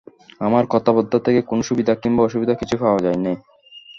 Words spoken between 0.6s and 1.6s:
কথাবার্তা থেকে